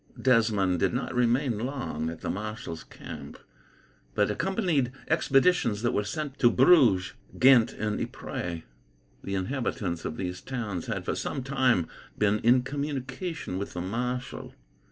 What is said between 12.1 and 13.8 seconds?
been in communication with